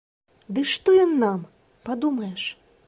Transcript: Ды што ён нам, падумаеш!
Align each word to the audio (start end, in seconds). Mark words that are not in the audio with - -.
Ды 0.57 0.63
што 0.71 0.95
ён 1.03 1.11
нам, 1.25 1.47
падумаеш! 1.91 2.53